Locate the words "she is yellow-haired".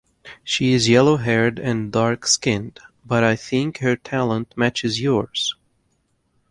0.43-1.59